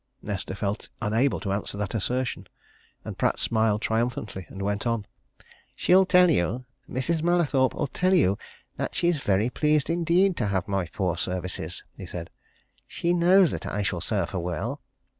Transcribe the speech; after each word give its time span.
Nesta 0.23 0.55
felt 0.55 0.89
unable 0.99 1.39
to 1.41 1.51
answer 1.53 1.77
that 1.77 1.93
assertion. 1.93 2.47
And 3.05 3.19
Pratt 3.19 3.37
smiled 3.37 3.83
triumphantly 3.83 4.47
and 4.49 4.63
went 4.63 4.87
on. 4.87 5.05
"She'll 5.75 6.07
tell 6.07 6.31
you 6.31 6.65
Mrs. 6.89 7.21
Mallathorpe'll 7.21 7.85
tell 7.85 8.15
you 8.15 8.35
that 8.77 8.95
she's 8.95 9.19
very 9.19 9.51
pleased 9.51 9.91
indeed 9.91 10.35
to 10.37 10.47
have 10.47 10.67
my 10.67 10.87
poor 10.87 11.17
services," 11.17 11.83
he 11.95 12.07
said. 12.07 12.31
"She 12.87 13.13
knows 13.13 13.51
that 13.51 13.67
I 13.67 13.83
shall 13.83 14.01
serve 14.01 14.31
her 14.31 14.39
well. 14.39 14.81